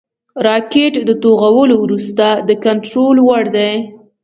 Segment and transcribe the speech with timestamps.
[0.47, 3.73] راکټ د توغولو وروسته د کنټرول وړ دی